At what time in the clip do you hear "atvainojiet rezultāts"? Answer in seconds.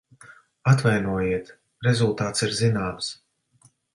0.71-2.47